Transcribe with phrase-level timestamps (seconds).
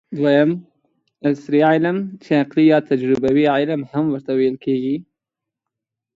[0.17, 0.49] دویم:
[1.27, 4.97] عصري علم چې عقلي یا تجربوي علم هم ورته ويل کېږي